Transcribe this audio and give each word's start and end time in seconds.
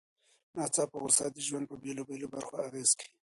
ناڅاپه 0.55 0.97
غوسه 1.01 1.25
د 1.31 1.37
ژوند 1.47 1.65
په 1.69 1.75
بېلابېلو 1.83 2.31
برخو 2.33 2.53
اغېز 2.67 2.91
کوي. 2.99 3.09